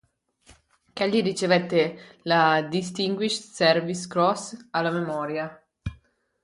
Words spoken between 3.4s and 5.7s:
Service Cross alla memoria.